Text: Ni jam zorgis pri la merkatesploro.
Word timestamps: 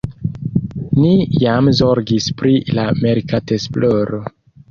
Ni 1.01 1.09
jam 1.43 1.69
zorgis 1.81 2.27
pri 2.41 2.55
la 2.79 2.87
merkatesploro. 3.03 4.23